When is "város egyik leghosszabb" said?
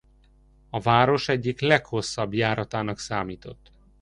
0.79-2.33